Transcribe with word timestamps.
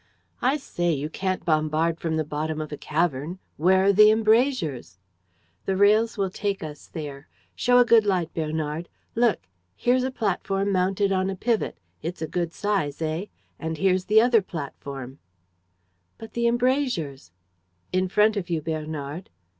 "I 0.41 0.57
say! 0.57 0.91
You 0.93 1.11
can't 1.11 1.45
bombard 1.45 1.99
from 1.99 2.17
the 2.17 2.23
bottom 2.23 2.59
of 2.59 2.71
a 2.71 2.75
cavern! 2.75 3.37
Where 3.57 3.83
are 3.83 3.93
the 3.93 4.09
embrasures?" 4.09 4.97
"The 5.65 5.77
rails 5.77 6.17
will 6.17 6.31
take 6.31 6.63
us 6.63 6.87
there. 6.87 7.27
Show 7.53 7.77
a 7.77 7.85
good 7.85 8.03
light, 8.03 8.33
Bernard. 8.33 8.89
Look, 9.13 9.41
here's 9.75 10.01
a 10.03 10.09
platform 10.09 10.71
mounted 10.71 11.11
on 11.11 11.29
a 11.29 11.35
pivot. 11.35 11.77
It's 12.01 12.23
a 12.23 12.27
good 12.27 12.51
size, 12.51 12.99
eh? 12.99 13.25
And 13.59 13.77
here's 13.77 14.05
the 14.05 14.19
other 14.19 14.41
platform." 14.41 15.19
"But 16.17 16.33
the 16.33 16.47
embrasures?" 16.47 17.29
"In 17.93 18.07
front 18.07 18.35
of 18.35 18.49
you, 18.49 18.59
Bernard." 18.59 19.29